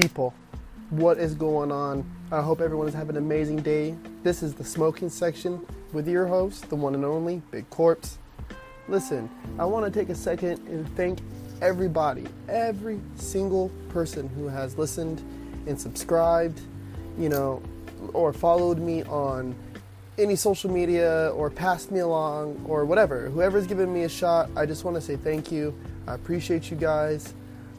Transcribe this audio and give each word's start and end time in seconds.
People, 0.00 0.32
what 0.90 1.18
is 1.18 1.34
going 1.34 1.72
on? 1.72 2.08
I 2.30 2.40
hope 2.40 2.60
everyone 2.60 2.86
is 2.86 2.94
having 2.94 3.16
an 3.16 3.24
amazing 3.24 3.56
day. 3.62 3.96
This 4.22 4.44
is 4.44 4.54
the 4.54 4.62
smoking 4.62 5.10
section 5.10 5.66
with 5.92 6.06
your 6.06 6.24
host, 6.24 6.68
the 6.68 6.76
one 6.76 6.94
and 6.94 7.04
only 7.04 7.42
Big 7.50 7.68
Corpse. 7.70 8.16
Listen, 8.86 9.28
I 9.58 9.64
want 9.64 9.92
to 9.92 10.00
take 10.00 10.08
a 10.08 10.14
second 10.14 10.64
and 10.68 10.88
thank 10.94 11.18
everybody, 11.60 12.26
every 12.48 13.00
single 13.16 13.72
person 13.88 14.28
who 14.28 14.46
has 14.46 14.78
listened 14.78 15.20
and 15.66 15.80
subscribed, 15.80 16.60
you 17.18 17.28
know, 17.28 17.60
or 18.12 18.32
followed 18.32 18.78
me 18.78 19.02
on 19.02 19.52
any 20.16 20.36
social 20.36 20.70
media 20.70 21.32
or 21.34 21.50
passed 21.50 21.90
me 21.90 21.98
along 21.98 22.64
or 22.68 22.84
whatever. 22.84 23.30
Whoever's 23.30 23.66
given 23.66 23.92
me 23.92 24.04
a 24.04 24.08
shot, 24.08 24.48
I 24.54 24.64
just 24.64 24.84
want 24.84 24.94
to 24.94 25.00
say 25.00 25.16
thank 25.16 25.50
you. 25.50 25.76
I 26.06 26.14
appreciate 26.14 26.70
you 26.70 26.76
guys. 26.76 27.34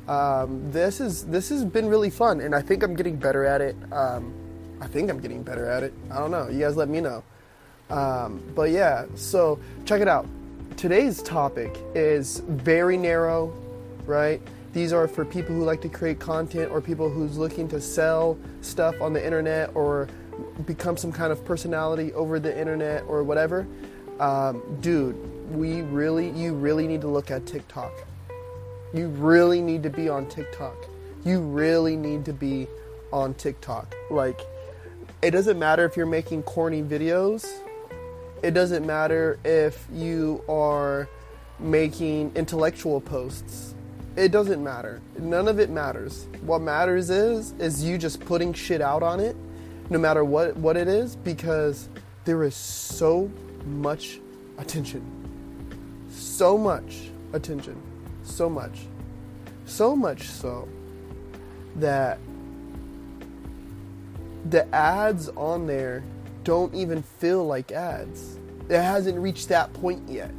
Um, 0.09 0.71
this 0.71 0.99
is 0.99 1.25
this 1.25 1.49
has 1.49 1.63
been 1.63 1.87
really 1.87 2.09
fun, 2.09 2.41
and 2.41 2.55
I 2.55 2.61
think 2.63 2.81
I'm 2.81 2.95
getting 2.95 3.15
better 3.15 3.45
at 3.45 3.61
it. 3.61 3.75
Um, 3.93 4.33
I 4.81 4.87
think 4.87 5.07
I'm 5.11 5.19
getting 5.19 5.43
better 5.43 5.69
at 5.69 5.83
it. 5.83 5.93
I 6.09 6.17
don't 6.17 6.31
know. 6.31 6.49
You 6.49 6.59
guys 6.59 6.75
let 6.75 6.89
me 6.89 6.99
know. 6.99 7.23
Um, 7.91 8.41
but 8.55 8.71
yeah, 8.71 9.05
so 9.13 9.59
check 9.85 10.01
it 10.01 10.07
out. 10.07 10.25
Today's 10.77 11.21
topic 11.21 11.77
is 11.93 12.39
very 12.47 12.97
narrow, 12.97 13.53
right? 14.07 14.41
These 14.73 14.93
are 14.93 15.07
for 15.07 15.25
people 15.25 15.53
who 15.53 15.63
like 15.63 15.81
to 15.81 15.89
create 15.89 16.19
content 16.19 16.71
or 16.71 16.81
people 16.81 17.07
who's 17.07 17.37
looking 17.37 17.67
to 17.69 17.79
sell 17.79 18.35
stuff 18.61 18.99
on 19.01 19.13
the 19.13 19.23
internet 19.23 19.75
or 19.75 20.07
become 20.65 20.97
some 20.97 21.11
kind 21.11 21.31
of 21.31 21.45
personality 21.45 22.13
over 22.13 22.39
the 22.39 22.57
internet 22.57 23.03
or 23.07 23.23
whatever. 23.23 23.67
Um, 24.19 24.63
dude, 24.81 25.15
we 25.51 25.81
really, 25.83 26.31
you 26.31 26.55
really 26.55 26.87
need 26.87 27.01
to 27.01 27.07
look 27.07 27.29
at 27.29 27.45
TikTok. 27.45 27.91
You 28.93 29.07
really 29.09 29.61
need 29.61 29.83
to 29.83 29.89
be 29.89 30.09
on 30.09 30.27
TikTok. 30.27 30.75
You 31.23 31.41
really 31.41 31.95
need 31.95 32.25
to 32.25 32.33
be 32.33 32.67
on 33.11 33.35
TikTok. 33.35 33.95
Like, 34.09 34.41
it 35.21 35.31
doesn't 35.31 35.59
matter 35.59 35.85
if 35.85 35.95
you're 35.95 36.07
making 36.07 36.43
corny 36.43 36.81
videos. 36.81 37.47
It 38.41 38.51
doesn't 38.51 38.85
matter 38.85 39.37
if 39.43 39.85
you 39.93 40.43
are 40.49 41.07
making 41.59 42.31
intellectual 42.35 42.99
posts. 42.99 43.75
It 44.15 44.31
doesn't 44.31 44.63
matter. 44.63 45.01
None 45.19 45.47
of 45.47 45.59
it 45.59 45.69
matters. 45.69 46.25
What 46.41 46.61
matters 46.61 47.09
is 47.09 47.51
is 47.59 47.83
you 47.83 47.97
just 47.97 48.19
putting 48.21 48.53
shit 48.53 48.81
out 48.81 49.03
on 49.03 49.19
it, 49.19 49.35
no 49.89 49.99
matter 49.99 50.23
what 50.23 50.57
what 50.57 50.77
it 50.77 50.87
is, 50.87 51.15
because 51.15 51.89
there 52.25 52.43
is 52.43 52.55
so 52.55 53.29
much 53.65 54.19
attention. 54.57 55.03
So 56.09 56.57
much 56.57 57.11
attention 57.33 57.79
so 58.29 58.49
much. 58.49 58.79
So 59.65 59.95
much 59.95 60.23
so 60.23 60.67
that 61.75 62.19
the 64.49 64.67
ads 64.73 65.29
on 65.29 65.67
there 65.67 66.03
don't 66.43 66.73
even 66.73 67.03
feel 67.03 67.45
like 67.45 67.71
ads. 67.71 68.37
It 68.69 68.81
hasn't 68.81 69.19
reached 69.19 69.49
that 69.49 69.71
point 69.73 70.07
yet. 70.09 70.31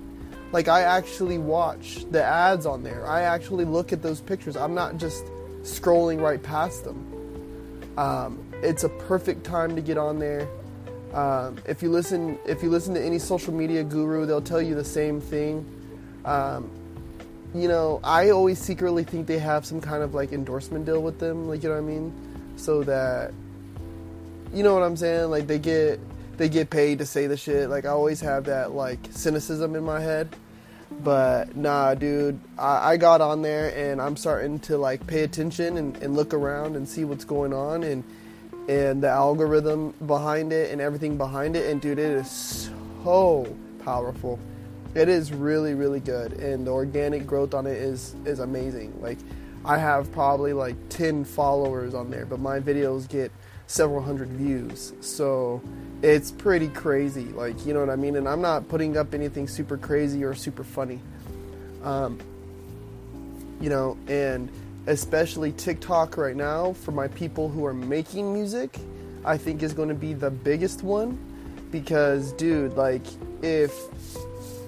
Like, 0.53 0.67
I 0.67 0.83
actually 0.83 1.39
watch 1.39 2.05
the 2.11 2.25
ads 2.25 2.67
on 2.67 2.83
there, 2.83 3.07
I 3.07 3.23
actually 3.23 3.65
look 3.65 3.93
at 3.93 4.03
those 4.03 4.21
pictures. 4.21 4.57
I'm 4.57 4.75
not 4.75 4.97
just 4.97 5.25
scrolling 5.63 6.21
right 6.21 6.43
past 6.43 6.85
them. 6.85 7.95
Um, 7.97 8.45
it's 8.63 8.85
a 8.85 8.89
perfect 8.89 9.45
time 9.45 9.77
to 9.77 9.83
get 9.83 9.99
on 9.99 10.19
there. 10.19 10.49
Um, 11.13 11.59
if 11.67 11.83
you 11.83 11.91
listen, 11.91 12.39
if 12.47 12.63
you 12.63 12.71
listen 12.71 12.95
to 12.95 13.03
any 13.03 13.19
social 13.19 13.53
media 13.53 13.85
guru, 13.85 14.27
they'll 14.27 14.41
tell 14.41 14.63
you 14.63 14.75
the 14.75 14.85
same 14.85 15.21
thing. 15.21 15.65
Um, 16.25 16.71
you 17.55 17.69
know, 17.69 18.01
I 18.05 18.31
always 18.31 18.61
secretly 18.61 19.05
think 19.05 19.27
they 19.27 19.39
have 19.39 19.67
some 19.67 19.81
kind 19.81 20.03
of 20.03 20.15
like 20.15 20.33
endorsement 20.33 20.87
deal 20.87 21.03
with 21.03 21.19
them, 21.19 21.49
like 21.49 21.63
you 21.63 21.69
know 21.69 21.77
what 21.77 21.83
I 21.83 21.87
mean, 21.87 22.13
so 22.57 22.83
that 22.85 23.33
you 24.53 24.63
know 24.63 24.75
what 24.75 24.83
I'm 24.83 24.97
saying, 24.97 25.31
like 25.31 25.47
they 25.47 25.59
get 25.59 26.01
they 26.37 26.49
get 26.49 26.71
paid 26.71 26.99
to 26.99 27.07
say 27.07 27.27
the 27.27 27.37
shit. 27.37 27.69
Like 27.69 27.85
I 27.85 27.89
always 27.89 28.21
have 28.21 28.45
that 28.45 28.73
like 28.73 28.99
cynicism 29.11 29.75
in 29.75 29.85
my 29.85 30.01
head. 30.01 30.29
But 31.03 31.57
nah, 31.57 31.95
dude, 31.95 32.39
I, 32.59 32.93
I 32.93 32.97
got 32.97 33.21
on 33.21 33.43
there 33.43 33.75
and 33.77 34.01
I'm 34.01 34.17
starting 34.17 34.59
to 34.61 34.77
like 34.77 35.07
pay 35.07 35.23
attention 35.23 35.77
and, 35.77 35.97
and 35.99 36.17
look 36.17 36.35
around 36.35 36.77
and 36.77 36.89
see 36.89 37.05
what's 37.05 37.25
going 37.25 37.53
on 37.53 37.83
and 37.83 38.05
and 38.69 39.03
the 39.03 39.09
algorithm 39.09 39.93
behind 40.07 40.53
it 40.53 40.71
and 40.71 40.81
everything 40.81 41.17
behind 41.17 41.57
it. 41.57 41.71
And 41.71 41.81
dude, 41.81 41.99
it 41.99 42.11
is 42.11 42.71
so 43.03 43.57
powerful 43.85 44.39
it 44.95 45.09
is 45.09 45.33
really 45.33 45.75
really 45.75 46.01
good 46.01 46.33
and 46.35 46.67
the 46.67 46.71
organic 46.71 47.27
growth 47.27 47.55
on 47.55 47.67
it 47.67 47.77
is 47.77 48.15
is 48.25 48.41
amazing. 48.41 49.01
Like 49.01 49.19
i 49.65 49.77
have 49.77 50.11
probably 50.13 50.53
like 50.55 50.75
10 50.89 51.25
followers 51.25 51.93
on 51.93 52.11
there 52.11 52.25
but 52.25 52.41
my 52.41 52.61
videos 52.61 53.09
get 53.09 53.31
several 53.67 54.03
hundred 54.03 54.29
views. 54.29 54.93
So 55.01 55.63
it's 56.03 56.31
pretty 56.31 56.69
crazy 56.69 57.27
like 57.27 57.67
you 57.67 57.75
know 57.75 57.81
what 57.81 57.91
i 57.91 57.97
mean? 57.97 58.17
And 58.17 58.29
i'm 58.29 58.41
not 58.41 58.69
putting 58.69 58.97
up 58.97 59.15
anything 59.15 59.49
super 59.49 59.77
crazy 59.77 60.25
or 60.25 60.35
super 60.35 60.65
funny. 60.65 61.01
Um, 61.83 62.19
you 63.61 63.69
know 63.69 63.97
and 64.09 64.51
especially 64.87 65.53
tiktok 65.53 66.17
right 66.17 66.37
now 66.37 66.73
for 66.73 66.93
my 66.93 67.07
people 67.09 67.49
who 67.49 67.65
are 67.67 67.75
making 67.75 68.33
music 68.33 68.79
i 69.25 69.37
think 69.37 69.63
is 69.63 69.73
going 69.73 69.89
to 69.89 69.95
be 69.95 70.15
the 70.15 70.31
biggest 70.31 70.83
one 70.83 71.19
because 71.71 72.33
dude 72.33 72.73
like 72.75 73.03
if 73.43 73.73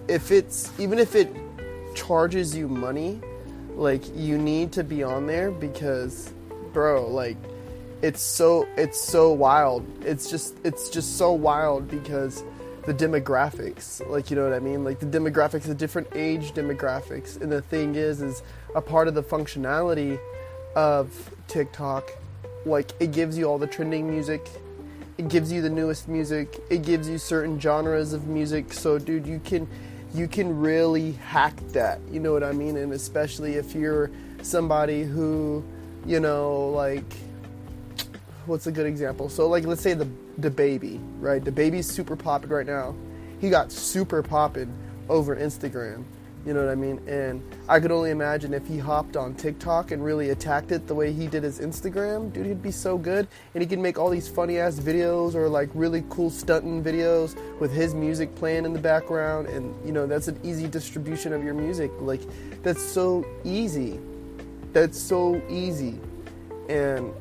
if 0.09 0.31
it's 0.31 0.73
even 0.79 0.99
if 0.99 1.15
it 1.15 1.35
charges 1.95 2.57
you 2.57 2.69
money, 2.69 3.21
like 3.75 4.03
you 4.17 4.39
need 4.39 4.73
to 4.73 4.85
be 4.85 5.03
on 5.03 5.27
there 5.27 5.51
because 5.51 6.33
bro, 6.73 7.09
like 7.09 7.37
it's 8.03 8.23
so 8.23 8.67
it's 8.77 9.01
so 9.01 9.33
wild. 9.33 9.87
It's 10.05 10.31
just 10.31 10.57
it's 10.65 10.89
just 10.89 11.17
so 11.17 11.33
wild 11.33 11.89
because 11.89 12.43
the 12.87 12.93
demographics, 12.93 14.07
like 14.09 14.31
you 14.31 14.37
know 14.37 14.45
what 14.45 14.55
I 14.55 14.59
mean? 14.59 14.85
Like 14.85 14.99
the 14.99 15.07
demographics, 15.07 15.63
the 15.63 15.75
different 15.75 16.09
age 16.15 16.53
demographics. 16.53 17.41
And 17.41 17.51
the 17.51 17.63
thing 17.63 17.95
is 17.95 18.21
is 18.21 18.43
a 18.75 18.81
part 18.81 19.09
of 19.09 19.15
the 19.15 19.23
functionality 19.23 20.19
of 20.75 21.31
TikTok, 21.49 22.11
like 22.67 22.93
it 22.99 23.13
gives 23.13 23.39
you 23.39 23.45
all 23.45 23.59
the 23.59 23.67
trending 23.67 24.11
music, 24.11 24.49
it 25.19 25.29
gives 25.29 25.53
you 25.53 25.63
the 25.63 25.71
newest 25.71 26.09
music, 26.09 26.61
it 26.71 26.83
gives 26.83 27.09
you 27.09 27.19
certain 27.19 27.61
genres 27.61 28.13
of 28.13 28.27
music. 28.27 28.73
So 28.73 28.99
dude, 28.99 29.27
you 29.27 29.41
can 29.45 29.69
you 30.15 30.29
can 30.29 30.59
really 30.59 31.13
hack 31.13 31.57
that. 31.69 32.01
You 32.11 32.21
know 32.21 32.33
what 32.33 32.43
I 32.43 32.53
mean? 32.53 32.77
And 32.77 32.93
especially 32.93 33.55
if 33.55 33.75
you're 33.75 34.11
somebody 34.43 35.05
who, 35.05 35.65
you 36.05 36.21
know, 36.21 36.69
like, 36.69 37.05
what's 38.47 38.67
a 38.67 38.73
good 38.73 38.87
example? 38.87 39.29
So, 39.29 39.49
like, 39.49 39.65
let's 39.65 39.83
say 39.83 39.95
the 39.95 40.09
DaBaby, 40.41 41.01
right? 41.21 41.43
DaBaby's 41.43 41.87
super 41.87 42.17
popping 42.17 42.51
right 42.51 42.67
now. 42.67 42.95
He 43.41 43.51
got 43.51 43.73
super 43.73 44.23
popping 44.23 44.73
over 45.09 45.37
Instagram. 45.37 46.05
You 46.45 46.55
know 46.55 46.65
what 46.65 46.73
I 46.73 46.75
mean? 46.75 47.01
And 47.09 47.41
I 47.69 47.79
could 47.79 47.93
only 47.93 48.11
imagine 48.11 48.53
if 48.53 48.67
he 48.67 48.77
hopped 48.77 49.17
on 49.17 49.35
TikTok 49.35 49.93
and 49.93 50.05
really 50.05 50.31
attacked 50.31 50.73
it 50.73 50.89
the 50.89 50.95
way 50.95 51.13
he 51.13 51.29
did 51.29 51.45
his 51.45 51.61
Instagram, 51.61 52.33
dude, 52.33 52.47
he'd 52.47 52.63
be 52.63 52.73
so 52.73 52.99
good. 52.99 53.29
And 53.55 53.63
he 53.63 53.69
could 53.69 53.79
make 53.79 53.97
all 53.97 54.11
these 54.11 54.29
funny 54.29 54.59
ass 54.59 54.81
videos 54.81 55.37
or 55.37 55.49
like 55.49 55.71
really 55.73 56.05
cool 56.11 56.31
stunting 56.31 56.83
videos 56.83 57.37
with 57.61 57.73
his 57.73 57.95
music 57.95 58.35
playing 58.35 58.65
in 58.65 58.73
the 58.73 58.81
background. 58.81 59.47
And, 59.49 59.75
you 59.87 59.93
know, 59.93 60.07
that's 60.07 60.27
an 60.27 60.39
easy 60.43 60.67
distribution 60.67 61.33
of 61.33 61.45
your 61.45 61.55
music. 61.55 61.93
Like, 62.01 62.23
that's 62.65 62.83
so 62.83 63.25
easy. 63.45 64.01
That's 64.73 65.01
so 65.01 65.41
easy. 65.49 66.01
And 66.69 67.13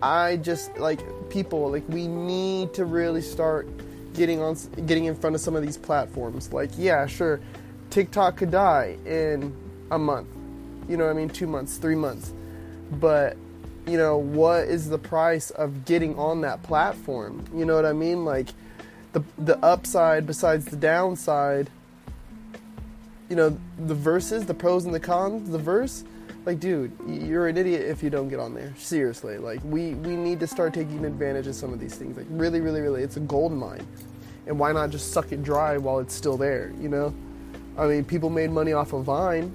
I 0.00 0.36
just, 0.38 0.76
like, 0.78 1.00
people, 1.28 1.70
like, 1.70 1.86
we 1.88 2.08
need 2.08 2.72
to 2.74 2.86
really 2.86 3.20
start 3.20 3.68
getting 4.14 4.40
on, 4.40 4.56
getting 4.86 5.04
in 5.04 5.14
front 5.14 5.36
of 5.36 5.42
some 5.42 5.54
of 5.54 5.62
these 5.62 5.76
platforms. 5.76 6.52
Like, 6.52 6.70
yeah, 6.76 7.06
sure 7.06 7.40
TikTok 7.92 8.38
could 8.38 8.50
die 8.50 8.96
in 9.04 9.54
a 9.90 9.98
month. 9.98 10.26
You 10.88 10.96
know 10.96 11.04
what 11.04 11.10
I 11.10 11.12
mean? 11.12 11.28
Two 11.28 11.46
months, 11.46 11.76
three 11.76 11.94
months. 11.94 12.32
But, 12.90 13.36
you 13.86 13.98
know, 13.98 14.16
what 14.16 14.64
is 14.64 14.88
the 14.88 14.96
price 14.96 15.50
of 15.50 15.84
getting 15.84 16.18
on 16.18 16.40
that 16.40 16.62
platform? 16.62 17.44
You 17.54 17.66
know 17.66 17.76
what 17.76 17.84
I 17.84 17.92
mean? 17.92 18.24
Like, 18.24 18.48
the, 19.12 19.22
the 19.36 19.62
upside 19.62 20.26
besides 20.26 20.64
the 20.64 20.76
downside, 20.76 21.68
you 23.28 23.36
know, 23.36 23.58
the 23.78 23.94
verses, 23.94 24.46
the 24.46 24.54
pros 24.54 24.86
and 24.86 24.94
the 24.94 25.00
cons, 25.00 25.50
the 25.50 25.58
verse, 25.58 26.02
like, 26.46 26.60
dude, 26.60 26.92
you're 27.06 27.46
an 27.46 27.58
idiot 27.58 27.82
if 27.82 28.02
you 28.02 28.08
don't 28.08 28.30
get 28.30 28.40
on 28.40 28.54
there. 28.54 28.72
Seriously. 28.78 29.36
Like, 29.36 29.60
we, 29.64 29.92
we 29.96 30.16
need 30.16 30.40
to 30.40 30.46
start 30.46 30.72
taking 30.72 31.04
advantage 31.04 31.46
of 31.46 31.54
some 31.54 31.74
of 31.74 31.78
these 31.78 31.94
things. 31.94 32.16
Like, 32.16 32.26
really, 32.30 32.62
really, 32.62 32.80
really, 32.80 33.02
it's 33.02 33.18
a 33.18 33.20
gold 33.20 33.52
mine. 33.52 33.86
And 34.46 34.58
why 34.58 34.72
not 34.72 34.88
just 34.88 35.12
suck 35.12 35.30
it 35.30 35.42
dry 35.42 35.76
while 35.76 35.98
it's 35.98 36.14
still 36.14 36.38
there, 36.38 36.72
you 36.80 36.88
know? 36.88 37.14
I 37.76 37.86
mean, 37.86 38.04
people 38.04 38.30
made 38.30 38.50
money 38.50 38.72
off 38.72 38.92
of 38.92 39.04
Vine. 39.04 39.54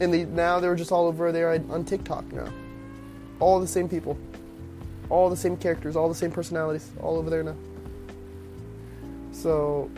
And 0.00 0.12
they, 0.12 0.24
now 0.24 0.58
they're 0.60 0.74
just 0.74 0.90
all 0.92 1.06
over 1.06 1.30
there 1.30 1.52
on 1.52 1.84
TikTok 1.84 2.32
now. 2.32 2.48
All 3.38 3.60
the 3.60 3.66
same 3.66 3.88
people. 3.88 4.18
All 5.08 5.30
the 5.30 5.36
same 5.36 5.56
characters, 5.56 5.96
all 5.96 6.08
the 6.08 6.14
same 6.14 6.30
personalities, 6.30 6.90
all 7.00 7.16
over 7.16 7.30
there 7.30 7.42
now. 7.42 7.56
So 9.32 9.90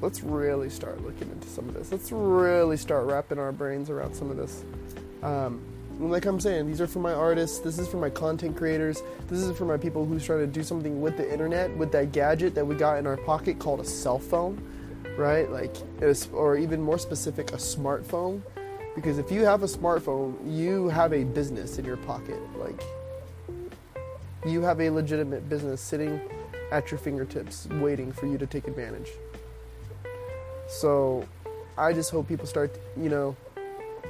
let's 0.00 0.22
really 0.22 0.68
start 0.68 1.00
looking 1.02 1.30
into 1.30 1.48
some 1.48 1.68
of 1.68 1.74
this. 1.74 1.92
Let's 1.92 2.10
really 2.12 2.76
start 2.76 3.06
wrapping 3.06 3.38
our 3.38 3.52
brains 3.52 3.88
around 3.88 4.14
some 4.14 4.30
of 4.30 4.36
this. 4.36 4.64
Um, 5.22 5.62
like 6.10 6.26
I'm 6.26 6.40
saying, 6.40 6.66
these 6.66 6.80
are 6.80 6.86
for 6.86 6.98
my 6.98 7.12
artists. 7.12 7.58
This 7.60 7.78
is 7.78 7.88
for 7.88 7.96
my 7.96 8.10
content 8.10 8.56
creators. 8.56 9.02
This 9.28 9.40
is 9.40 9.56
for 9.56 9.64
my 9.64 9.76
people 9.76 10.04
who's 10.04 10.24
trying 10.24 10.40
to 10.40 10.46
do 10.46 10.62
something 10.62 11.00
with 11.00 11.16
the 11.16 11.30
internet, 11.30 11.76
with 11.76 11.92
that 11.92 12.12
gadget 12.12 12.54
that 12.54 12.66
we 12.66 12.74
got 12.74 12.98
in 12.98 13.06
our 13.06 13.16
pocket 13.16 13.58
called 13.58 13.80
a 13.80 13.84
cell 13.84 14.18
phone, 14.18 14.60
right? 15.16 15.50
Like, 15.50 15.74
or 16.32 16.56
even 16.56 16.80
more 16.80 16.98
specific, 16.98 17.52
a 17.52 17.56
smartphone. 17.56 18.42
Because 18.94 19.18
if 19.18 19.30
you 19.30 19.44
have 19.44 19.62
a 19.62 19.66
smartphone, 19.66 20.34
you 20.46 20.88
have 20.88 21.12
a 21.12 21.24
business 21.24 21.78
in 21.78 21.84
your 21.84 21.96
pocket. 21.98 22.38
Like, 22.58 22.82
you 24.44 24.60
have 24.62 24.80
a 24.80 24.90
legitimate 24.90 25.48
business 25.48 25.80
sitting 25.80 26.20
at 26.70 26.90
your 26.90 26.98
fingertips, 26.98 27.68
waiting 27.80 28.12
for 28.12 28.26
you 28.26 28.38
to 28.38 28.46
take 28.46 28.66
advantage. 28.66 29.10
So, 30.68 31.26
I 31.78 31.92
just 31.92 32.10
hope 32.10 32.28
people 32.28 32.46
start, 32.46 32.76
you 32.96 33.08
know, 33.08 33.36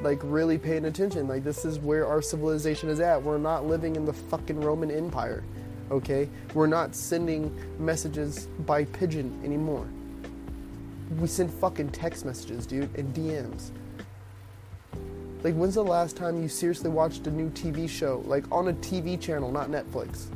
like 0.01 0.19
really 0.23 0.59
paying 0.59 0.87
attention. 0.87 1.29
Like 1.29 1.45
this 1.45 1.65
is 1.65 1.79
where 1.79 2.07
our 2.07 2.23
civilization 2.23 2.89
is 2.89 3.01
at. 3.01 3.23
We're 3.23 3.39
not 3.39 3.67
living 3.67 3.97
in 3.97 4.05
the 4.05 4.13
fucking 4.13 4.61
Roman 4.61 4.91
Empire. 4.91 5.45
Okay? 5.91 6.29
We're 6.55 6.67
not 6.67 6.95
sending 6.95 7.55
messages 7.79 8.47
by 8.61 8.85
pigeon 8.87 9.41
anymore. 9.45 9.87
We 11.19 11.29
send 11.29 11.53
fucking 11.53 11.91
text 11.91 12.25
messages, 12.25 12.67
dude, 12.67 12.95
and 12.97 13.15
DMs. 13.15 13.71
Like 15.43 15.55
when's 15.55 15.75
the 15.75 15.85
last 15.85 16.17
time 16.17 16.41
you 16.41 16.49
seriously 16.49 16.89
watched 16.89 17.27
a 17.27 17.31
new 17.31 17.51
TV 17.51 17.89
show 17.89 18.23
like 18.27 18.45
on 18.53 18.69
a 18.69 18.73
TV 18.75 19.21
channel, 19.21 19.51
not 19.51 19.69
Netflix? 19.69 20.27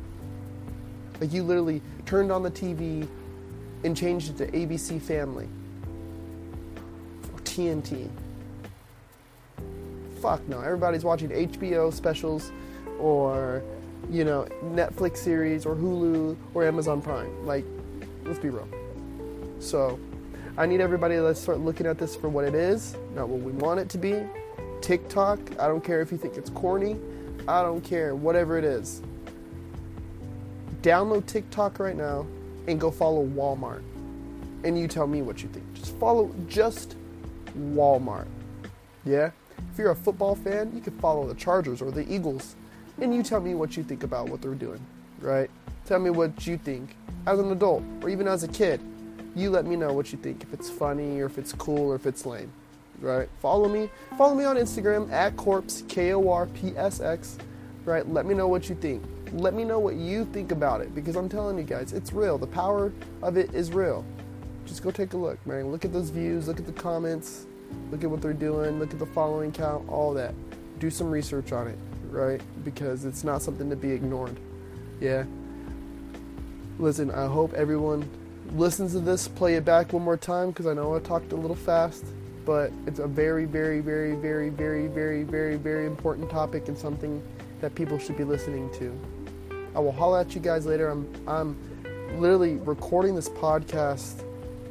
Like 1.19 1.33
you 1.33 1.43
literally 1.43 1.81
turned 2.05 2.31
on 2.31 2.43
the 2.43 2.51
TV 2.51 3.07
and 3.83 3.95
changed 3.95 4.29
it 4.29 4.37
to 4.37 4.51
ABC 4.51 5.01
Family 5.01 5.47
or 7.33 7.39
TNT 7.39 8.09
fuck 10.17 10.47
no. 10.47 10.61
Everybody's 10.61 11.03
watching 11.03 11.29
HBO 11.29 11.93
specials 11.93 12.51
or, 12.99 13.63
you 14.09 14.23
know, 14.23 14.47
Netflix 14.63 15.17
series 15.17 15.65
or 15.65 15.75
Hulu 15.75 16.35
or 16.53 16.65
Amazon 16.65 17.01
Prime. 17.01 17.45
Like, 17.45 17.65
let's 18.23 18.39
be 18.39 18.49
real. 18.49 18.67
So, 19.59 19.99
I 20.57 20.65
need 20.65 20.81
everybody 20.81 21.15
to 21.15 21.35
start 21.35 21.59
looking 21.59 21.85
at 21.85 21.99
this 21.99 22.15
for 22.15 22.29
what 22.29 22.43
it 22.43 22.55
is, 22.55 22.95
not 23.13 23.29
what 23.29 23.41
we 23.41 23.51
want 23.51 23.79
it 23.79 23.89
to 23.89 23.97
be. 23.99 24.23
TikTok, 24.81 25.39
I 25.59 25.67
don't 25.67 25.83
care 25.83 26.01
if 26.01 26.11
you 26.11 26.17
think 26.17 26.35
it's 26.35 26.49
corny, 26.49 26.97
I 27.47 27.61
don't 27.61 27.81
care, 27.81 28.15
whatever 28.15 28.57
it 28.57 28.63
is. 28.63 29.01
Download 30.81 31.25
TikTok 31.25 31.79
right 31.79 31.95
now 31.95 32.25
and 32.67 32.79
go 32.79 32.89
follow 32.89 33.25
Walmart. 33.25 33.83
And 34.63 34.79
you 34.79 34.87
tell 34.87 35.07
me 35.07 35.21
what 35.21 35.43
you 35.43 35.49
think. 35.49 35.71
Just 35.73 35.95
follow 35.97 36.33
just 36.47 36.95
Walmart. 37.55 38.27
Yeah? 39.05 39.31
If 39.71 39.77
you're 39.77 39.91
a 39.91 39.95
football 39.95 40.35
fan, 40.35 40.71
you 40.73 40.81
can 40.81 40.97
follow 40.99 41.27
the 41.27 41.35
Chargers 41.35 41.81
or 41.81 41.91
the 41.91 42.11
Eagles, 42.11 42.55
and 42.99 43.13
you 43.13 43.23
tell 43.23 43.39
me 43.39 43.53
what 43.53 43.77
you 43.77 43.83
think 43.83 44.03
about 44.03 44.29
what 44.29 44.41
they're 44.41 44.55
doing, 44.55 44.79
right? 45.19 45.49
Tell 45.85 45.99
me 45.99 46.09
what 46.09 46.47
you 46.47 46.57
think 46.57 46.95
as 47.25 47.39
an 47.39 47.51
adult 47.51 47.83
or 48.01 48.09
even 48.09 48.27
as 48.27 48.43
a 48.43 48.47
kid. 48.47 48.81
You 49.35 49.51
let 49.51 49.65
me 49.65 49.75
know 49.75 49.93
what 49.93 50.11
you 50.11 50.17
think, 50.17 50.41
if 50.41 50.53
it's 50.53 50.69
funny 50.69 51.19
or 51.19 51.27
if 51.27 51.37
it's 51.37 51.53
cool 51.53 51.91
or 51.91 51.95
if 51.95 52.07
it's 52.07 52.25
lame, 52.25 52.51
right? 52.99 53.29
Follow 53.39 53.69
me. 53.69 53.89
Follow 54.17 54.33
me 54.33 54.45
on 54.45 54.55
Instagram 54.55 55.11
at 55.11 55.37
Corpse, 55.37 55.83
K 55.87 56.13
O 56.13 56.29
R 56.29 56.47
P 56.47 56.73
S 56.75 56.99
X, 56.99 57.37
right? 57.85 58.07
Let 58.09 58.25
me 58.25 58.33
know 58.33 58.47
what 58.47 58.67
you 58.67 58.75
think. 58.75 59.03
Let 59.33 59.53
me 59.53 59.63
know 59.63 59.77
what 59.77 59.95
you 59.95 60.25
think 60.25 60.51
about 60.51 60.81
it 60.81 60.95
because 60.95 61.15
I'm 61.15 61.29
telling 61.29 61.57
you 61.57 61.63
guys, 61.63 61.93
it's 61.93 62.13
real. 62.13 62.37
The 62.37 62.47
power 62.47 62.91
of 63.21 63.37
it 63.37 63.53
is 63.53 63.71
real. 63.71 64.03
Just 64.65 64.81
go 64.81 64.89
take 64.89 65.13
a 65.13 65.17
look, 65.17 65.45
man. 65.45 65.71
Look 65.71 65.85
at 65.85 65.93
those 65.93 66.09
views, 66.09 66.47
look 66.47 66.59
at 66.59 66.65
the 66.65 66.73
comments, 66.73 67.45
look 67.91 68.03
at 68.03 68.09
what 68.09 68.21
they're 68.21 68.33
doing, 68.33 68.79
look 68.79 68.91
at 68.91 68.99
the 68.99 69.05
following 69.05 69.51
count, 69.51 69.87
all 69.89 70.13
that. 70.13 70.33
Do 70.79 70.89
some 70.89 71.09
research 71.09 71.51
on 71.51 71.67
it, 71.67 71.77
right? 72.09 72.41
Because 72.63 73.05
it's 73.05 73.23
not 73.23 73.41
something 73.41 73.69
to 73.69 73.75
be 73.75 73.91
ignored. 73.91 74.37
Yeah. 74.99 75.25
Listen, 76.79 77.11
I 77.11 77.25
hope 77.25 77.53
everyone 77.53 78.07
listens 78.53 78.93
to 78.93 78.99
this, 78.99 79.27
play 79.27 79.55
it 79.55 79.65
back 79.65 79.93
one 79.93 80.03
more 80.03 80.17
time 80.17 80.49
because 80.49 80.67
I 80.67 80.73
know 80.73 80.95
I 80.95 80.99
talked 80.99 81.31
a 81.31 81.35
little 81.35 81.55
fast, 81.55 82.05
but 82.45 82.71
it's 82.85 82.99
a 82.99 83.07
very, 83.07 83.45
very, 83.45 83.81
very, 83.81 84.15
very, 84.15 84.49
very, 84.49 84.87
very, 84.87 85.23
very, 85.23 85.55
very 85.55 85.85
important 85.85 86.29
topic 86.29 86.67
and 86.67 86.77
something 86.77 87.21
that 87.61 87.73
people 87.75 87.97
should 87.97 88.17
be 88.17 88.23
listening 88.23 88.71
to. 88.75 88.97
I 89.75 89.79
will 89.79 89.91
holler 89.91 90.19
at 90.19 90.33
you 90.33 90.41
guys 90.41 90.65
later. 90.65 90.89
I'm 90.89 91.07
I'm 91.27 91.57
literally 92.19 92.55
recording 92.55 93.15
this 93.15 93.29
podcast 93.29 94.23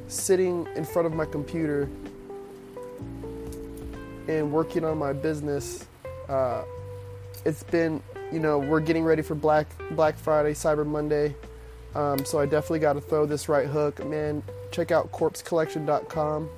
sitting 0.09 0.67
in 0.75 0.85
front 0.85 1.07
of 1.07 1.13
my 1.13 1.25
computer 1.25 1.89
and 4.29 4.53
working 4.53 4.85
on 4.85 4.99
my 4.99 5.13
business. 5.13 5.87
Uh, 6.29 6.63
it's 7.45 7.63
been, 7.63 8.03
you 8.33 8.41
know, 8.41 8.59
we're 8.59 8.81
getting 8.81 9.05
ready 9.05 9.23
for 9.23 9.35
Black 9.35 9.67
Black 9.93 10.17
Friday, 10.19 10.53
Cyber 10.53 10.87
Monday. 10.87 11.35
Um, 11.95 12.25
so 12.25 12.39
I 12.39 12.47
definitely 12.47 12.81
got 12.81 12.95
to 12.95 13.01
throw 13.01 13.25
this 13.25 13.49
right 13.49 13.67
hook, 13.67 14.05
man. 14.05 14.43
Check 14.71 14.91
out 14.91 15.11
korpscollection.com. 15.13 16.51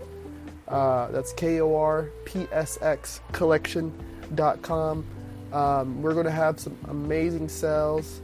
Uh, 0.67 1.11
that's 1.11 1.32
K 1.32 1.61
O 1.61 1.76
R 1.76 2.11
P 2.25 2.47
S 2.53 2.79
X 2.82 3.20
collection.com. 3.32 5.05
Um, 5.53 6.03
we're 6.03 6.12
going 6.12 6.26
to 6.26 6.31
have 6.31 6.61
some 6.61 6.76
amazing 6.88 7.49
sales 7.49 8.21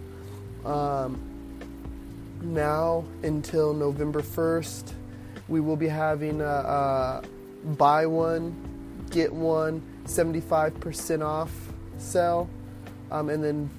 um, 0.65 1.19
now 2.43 3.05
until 3.23 3.73
November 3.73 4.21
1st. 4.21 4.93
We 5.49 5.61
will 5.61 5.77
be 5.77 5.89
having 5.89 6.41
a, 6.41 6.45
a 6.45 7.23
buy 7.77 8.07
one, 8.07 8.55
get 9.15 9.33
one 9.33 9.81
75% 10.05 11.25
off 11.25 11.53
sale. 11.99 12.51
Um, 13.11 13.31
and 13.31 13.43
then 13.43 13.71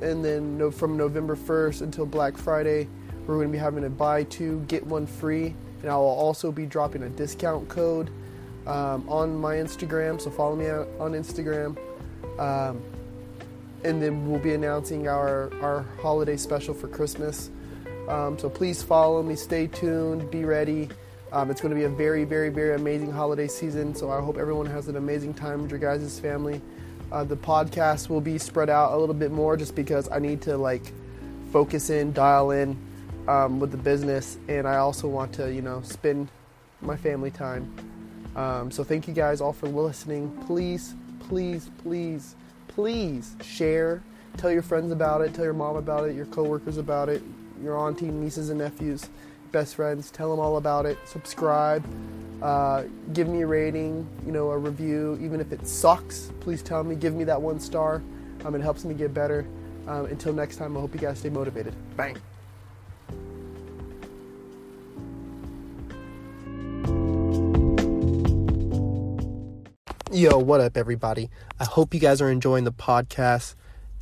and 0.00 0.24
then 0.24 0.58
no, 0.58 0.70
from 0.70 0.96
November 0.96 1.34
1st 1.34 1.82
until 1.82 2.06
Black 2.06 2.36
Friday, 2.36 2.86
we're 3.26 3.34
going 3.34 3.48
to 3.48 3.52
be 3.52 3.58
having 3.58 3.84
a 3.84 3.90
buy 3.90 4.22
two, 4.24 4.60
get 4.68 4.86
one 4.86 5.06
free. 5.06 5.56
And 5.82 5.90
I 5.90 5.96
will 5.96 6.04
also 6.04 6.52
be 6.52 6.66
dropping 6.66 7.02
a 7.02 7.08
discount 7.08 7.68
code 7.68 8.10
um, 8.66 9.08
on 9.08 9.36
my 9.36 9.56
Instagram. 9.56 10.20
So 10.20 10.30
follow 10.30 10.54
me 10.54 10.68
on 10.68 11.12
Instagram. 11.12 11.76
Um, 12.38 12.80
and 13.84 14.00
then 14.00 14.28
we'll 14.30 14.40
be 14.40 14.54
announcing 14.54 15.08
our, 15.08 15.52
our 15.62 15.84
holiday 16.00 16.36
special 16.36 16.74
for 16.74 16.86
Christmas. 16.88 17.50
Um, 18.08 18.38
so 18.38 18.48
please 18.48 18.82
follow 18.82 19.22
me, 19.22 19.34
stay 19.34 19.66
tuned, 19.66 20.30
be 20.30 20.44
ready. 20.44 20.88
Um, 21.30 21.50
it's 21.50 21.60
going 21.60 21.70
to 21.70 21.76
be 21.78 21.84
a 21.84 21.88
very, 21.90 22.24
very, 22.24 22.48
very 22.48 22.74
amazing 22.74 23.12
holiday 23.12 23.48
season. 23.48 23.94
So 23.94 24.10
I 24.10 24.20
hope 24.20 24.38
everyone 24.38 24.66
has 24.66 24.88
an 24.88 24.96
amazing 24.96 25.34
time 25.34 25.62
with 25.62 25.70
your 25.70 25.80
guys' 25.80 26.18
family. 26.18 26.60
Uh, 27.12 27.24
the 27.24 27.36
podcast 27.36 28.08
will 28.08 28.20
be 28.20 28.38
spread 28.38 28.70
out 28.70 28.92
a 28.92 28.96
little 28.96 29.14
bit 29.14 29.30
more 29.30 29.56
just 29.56 29.74
because 29.74 30.10
I 30.10 30.18
need 30.18 30.40
to 30.42 30.56
like 30.56 30.92
focus 31.52 31.90
in, 31.90 32.12
dial 32.12 32.50
in 32.50 32.78
um, 33.26 33.60
with 33.60 33.70
the 33.70 33.76
business, 33.76 34.38
and 34.48 34.66
I 34.66 34.76
also 34.76 35.08
want 35.08 35.32
to, 35.34 35.52
you 35.52 35.62
know, 35.62 35.82
spend 35.82 36.28
my 36.80 36.96
family 36.96 37.30
time. 37.30 37.74
Um, 38.36 38.70
so 38.70 38.84
thank 38.84 39.08
you 39.08 39.14
guys 39.14 39.40
all 39.40 39.52
for 39.52 39.68
listening. 39.68 40.30
Please, 40.46 40.94
please, 41.28 41.70
please, 41.82 42.36
please 42.68 43.36
share. 43.42 44.02
Tell 44.36 44.50
your 44.50 44.62
friends 44.62 44.92
about 44.92 45.20
it. 45.22 45.34
Tell 45.34 45.44
your 45.44 45.54
mom 45.54 45.76
about 45.76 46.08
it. 46.08 46.14
Your 46.14 46.26
coworkers 46.26 46.78
about 46.78 47.08
it. 47.08 47.22
Your 47.62 47.76
auntie, 47.76 48.06
nieces, 48.06 48.50
and 48.50 48.58
nephews 48.58 49.08
best 49.52 49.74
friends, 49.74 50.10
tell 50.10 50.30
them 50.30 50.40
all 50.40 50.56
about 50.56 50.86
it, 50.86 50.98
subscribe, 51.04 51.84
uh, 52.42 52.84
give 53.12 53.28
me 53.28 53.42
a 53.42 53.46
rating, 53.46 54.06
you 54.24 54.32
know, 54.32 54.50
a 54.50 54.58
review, 54.58 55.18
even 55.20 55.40
if 55.40 55.52
it 55.52 55.66
sucks, 55.66 56.32
please 56.40 56.62
tell 56.62 56.84
me, 56.84 56.94
give 56.94 57.14
me 57.14 57.24
that 57.24 57.40
one 57.40 57.58
star. 57.58 58.02
Um, 58.44 58.54
it 58.54 58.60
helps 58.60 58.84
me 58.84 58.94
get 58.94 59.12
better. 59.12 59.46
Um, 59.86 60.06
until 60.06 60.32
next 60.32 60.56
time, 60.56 60.76
I 60.76 60.80
hope 60.80 60.94
you 60.94 61.00
guys 61.00 61.18
stay 61.18 61.30
motivated. 61.30 61.74
Bang. 61.96 62.16
Yo, 70.12 70.38
what 70.38 70.60
up, 70.60 70.76
everybody? 70.76 71.30
I 71.58 71.64
hope 71.64 71.92
you 71.92 72.00
guys 72.00 72.20
are 72.20 72.30
enjoying 72.30 72.64
the 72.64 72.72
podcast. 72.72 73.54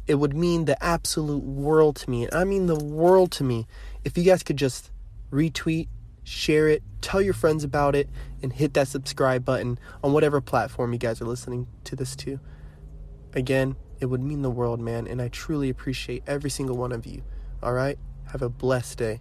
It 0.06 0.16
would 0.16 0.36
mean 0.36 0.66
the 0.66 0.82
absolute 0.82 1.42
world 1.42 1.96
to 1.96 2.10
me. 2.10 2.28
I 2.32 2.44
mean, 2.44 2.66
the 2.66 2.76
world 2.76 3.32
to 3.32 3.44
me 3.44 3.66
if 4.04 4.16
you 4.16 4.22
guys 4.22 4.44
could 4.44 4.56
just 4.56 4.92
retweet, 5.36 5.88
share 6.24 6.68
it, 6.68 6.82
tell 7.00 7.20
your 7.20 7.34
friends 7.34 7.62
about 7.62 7.94
it, 7.94 8.08
and 8.42 8.52
hit 8.52 8.74
that 8.74 8.88
subscribe 8.88 9.44
button 9.44 9.78
on 10.02 10.12
whatever 10.12 10.40
platform 10.40 10.92
you 10.92 10.98
guys 10.98 11.20
are 11.20 11.26
listening 11.26 11.66
to 11.84 11.94
this 11.94 12.16
to. 12.16 12.40
Again, 13.34 13.76
it 14.00 14.06
would 14.06 14.22
mean 14.22 14.42
the 14.42 14.50
world, 14.50 14.80
man, 14.80 15.06
and 15.06 15.20
I 15.22 15.28
truly 15.28 15.68
appreciate 15.70 16.22
every 16.26 16.50
single 16.50 16.76
one 16.76 16.92
of 16.92 17.06
you. 17.06 17.22
All 17.62 17.72
right? 17.72 17.98
Have 18.32 18.42
a 18.42 18.48
blessed 18.48 18.98
day. 18.98 19.20